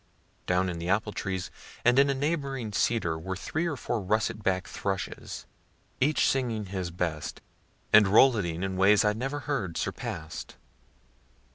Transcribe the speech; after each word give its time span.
Down 0.47 0.67
in 0.67 0.79
the 0.79 0.89
apple 0.89 1.13
trees 1.13 1.51
and 1.85 1.99
in 1.99 2.09
a 2.09 2.15
neighboring 2.15 2.71
cedar 2.73 3.19
were 3.19 3.35
three 3.35 3.67
or 3.67 3.75
four 3.77 4.01
russet 4.01 4.41
back'd 4.41 4.67
thrushes, 4.67 5.45
each 5.99 6.27
singing 6.27 6.65
his 6.65 6.89
best, 6.89 7.39
and 7.93 8.07
roulading 8.07 8.63
in 8.63 8.77
ways 8.77 9.05
I 9.05 9.13
never 9.13 9.41
heard 9.41 9.77
surpass'd. 9.77 10.55